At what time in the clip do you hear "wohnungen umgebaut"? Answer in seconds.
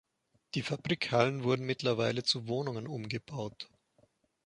2.47-3.69